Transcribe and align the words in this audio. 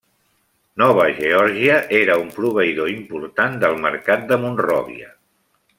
Nova 0.83 1.03
Geòrgia 1.17 1.75
era 1.99 2.17
un 2.23 2.33
proveïdor 2.39 2.91
important 2.95 3.61
del 3.65 3.81
mercat 3.87 4.29
de 4.33 4.45
Monròvia. 4.47 5.17